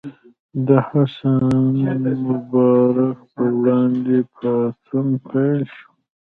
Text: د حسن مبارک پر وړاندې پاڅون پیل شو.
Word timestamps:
د 0.67 0.69
حسن 0.87 1.75
مبارک 2.27 3.17
پر 3.33 3.49
وړاندې 3.59 4.17
پاڅون 4.35 5.07
پیل 5.29 5.61
شو. 5.75 5.89